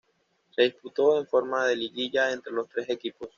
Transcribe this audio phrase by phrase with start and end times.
[0.55, 3.29] Se disputó en forma de liguilla entre los tres equipos.